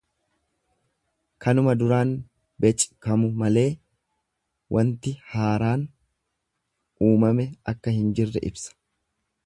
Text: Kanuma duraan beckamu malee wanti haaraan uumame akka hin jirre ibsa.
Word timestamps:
Kanuma 1.45 1.75
duraan 1.81 2.13
beckamu 2.65 3.29
malee 3.41 3.67
wanti 4.77 5.15
haaraan 5.35 5.85
uumame 7.11 7.51
akka 7.75 7.99
hin 8.01 8.11
jirre 8.21 8.45
ibsa. 8.53 8.77